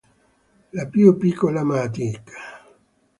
La 0.71 0.87
più 0.87 1.15
piccola 1.15 1.63
matic. 1.63 2.31